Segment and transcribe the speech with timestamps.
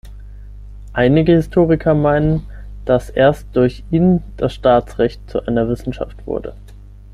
[0.93, 2.47] Einige Historiker meinen,
[2.85, 6.55] dass erst durch ihn das Staatsrecht zu einer Wissenschaft wurde.